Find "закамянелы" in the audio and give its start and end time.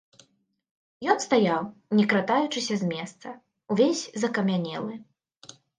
4.25-4.93